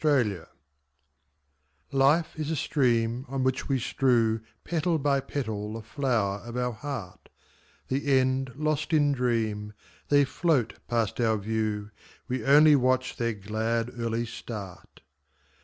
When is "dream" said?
9.11-9.73